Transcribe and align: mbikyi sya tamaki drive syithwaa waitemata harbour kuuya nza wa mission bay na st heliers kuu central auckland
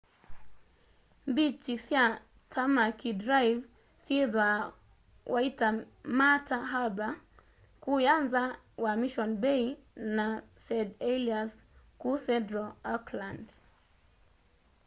mbikyi 1.29 1.75
sya 1.85 2.05
tamaki 2.53 3.09
drive 3.23 3.61
syithwaa 4.03 4.59
waitemata 5.33 6.57
harbour 6.71 7.15
kuuya 7.83 8.13
nza 8.23 8.43
wa 8.83 8.91
mission 9.01 9.31
bay 9.43 9.63
na 10.15 10.27
st 10.65 10.89
heliers 11.07 11.53
kuu 12.01 12.17
central 12.29 12.69
auckland 12.93 13.45